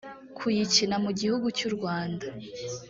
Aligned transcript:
kuyikina 0.37 0.95
mu 1.03 1.11
gihugu 1.19 1.47
cy 1.57 1.63
u 1.69 1.71
rwanda 1.75 2.25